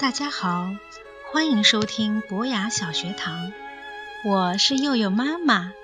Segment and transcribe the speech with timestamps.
[0.00, 0.74] 大家好，
[1.30, 3.52] 欢迎收听博雅小学堂，
[4.24, 5.74] 我是佑佑妈妈。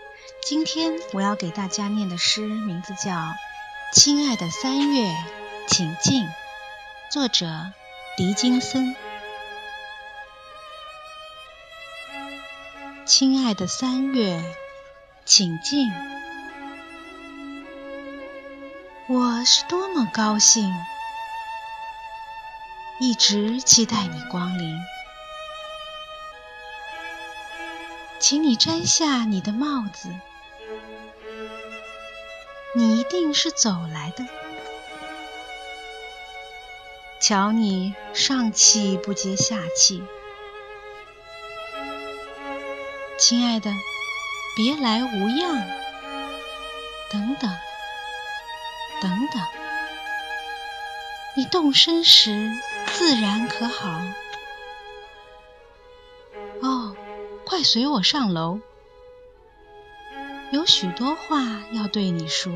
[0.43, 3.13] 今天我要给大家念的诗名字叫
[3.93, 5.15] 《亲爱的三月，
[5.69, 6.25] 请进》，
[7.13, 7.47] 作者
[8.17, 8.97] 狄金森。
[13.05, 14.43] 亲爱的三月，
[15.27, 15.93] 请进，
[19.09, 20.73] 我是多么高兴。
[22.99, 24.81] 一直期待你光临，
[28.19, 30.09] 请你摘下你的帽子，
[32.75, 34.25] 你一定是走来的。
[37.21, 40.03] 瞧你上气不接下气，
[43.19, 43.71] 亲爱的，
[44.57, 45.69] 别来无恙。
[47.13, 47.51] 等等，
[49.01, 49.43] 等等，
[51.37, 52.51] 你动身时。
[52.89, 54.01] 自然可好？
[56.63, 56.97] 哦，
[57.45, 58.61] 快随我上楼，
[60.51, 62.51] 有许多话要对你说。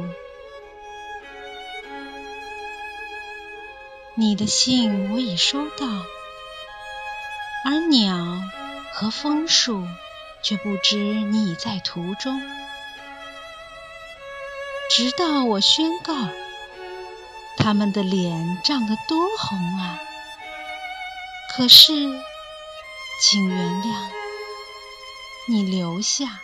[4.14, 5.86] 你的信我已收到，
[7.66, 8.16] 而鸟
[8.94, 9.86] 和枫树
[10.42, 12.40] 却不知你已在途中。
[14.90, 16.14] 直到我宣告，
[17.62, 20.00] 他们的脸涨得多红啊！
[21.52, 21.92] 可是，
[23.20, 24.08] 请原谅，
[25.46, 26.40] 你留下，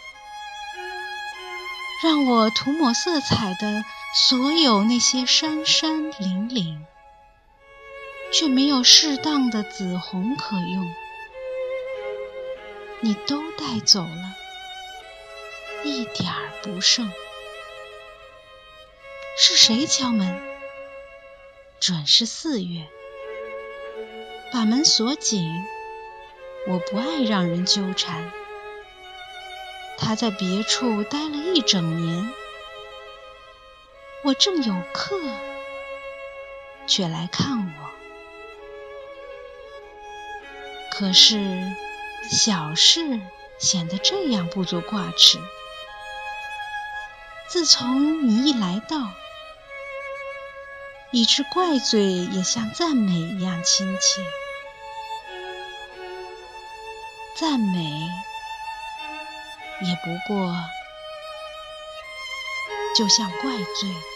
[2.05, 6.85] 让我涂抹色彩的所有那些山山岭岭，
[8.33, 10.95] 却没有适当的紫红可用，
[13.01, 14.35] 你都带走了，
[15.83, 17.11] 一点儿不剩。
[19.39, 20.56] 是谁敲门？
[21.81, 22.87] 准是四月。
[24.53, 25.51] 把门锁紧，
[26.69, 28.33] 我不爱让人纠缠。
[29.99, 32.31] 他在别处待了一整年，
[34.25, 35.19] 我正有客，
[36.87, 37.91] 却来看我。
[40.93, 41.39] 可是
[42.31, 43.21] 小事
[43.59, 45.39] 显得这样不足挂齿。
[47.49, 49.11] 自从你一来到，
[51.17, 54.21] 以致怪罪也像赞美一样亲切，
[57.35, 57.81] 赞美
[59.81, 60.55] 也不过
[62.95, 64.16] 就像怪罪。